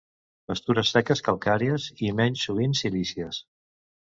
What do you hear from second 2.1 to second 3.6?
menys sovint silícies.